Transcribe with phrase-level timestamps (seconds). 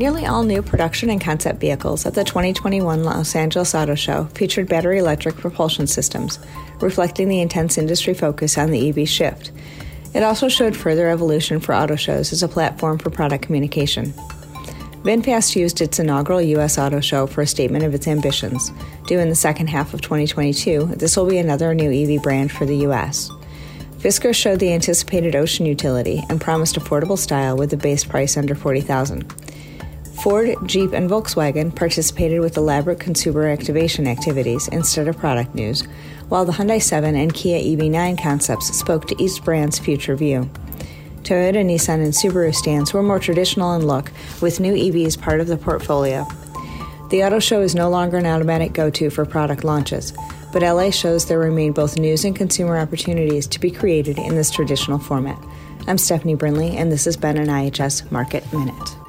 [0.00, 4.66] Nearly all new production and concept vehicles at the 2021 Los Angeles Auto Show featured
[4.66, 6.38] battery electric propulsion systems,
[6.80, 9.52] reflecting the intense industry focus on the EV shift.
[10.14, 14.14] It also showed further evolution for auto shows as a platform for product communication.
[15.02, 16.78] VinFast used its inaugural U.S.
[16.78, 18.72] Auto Show for a statement of its ambitions.
[19.06, 22.64] Due in the second half of 2022, this will be another new EV brand for
[22.64, 23.30] the U.S.
[23.98, 28.54] Fisker showed the anticipated Ocean utility and promised affordable style with a base price under
[28.54, 29.49] 40000
[30.22, 35.80] Ford, Jeep, and Volkswagen participated with elaborate consumer activation activities instead of product news,
[36.28, 40.50] while the Hyundai 7 and Kia EV9 concepts spoke to each brand's future view.
[41.22, 45.46] Toyota, Nissan, and Subaru stands were more traditional in look, with new EVs part of
[45.46, 46.26] the portfolio.
[47.08, 50.12] The auto show is no longer an automatic go to for product launches,
[50.52, 54.50] but LA shows there remain both news and consumer opportunities to be created in this
[54.50, 55.42] traditional format.
[55.86, 58.99] I'm Stephanie Brinley, and this has been an IHS Markit Minute.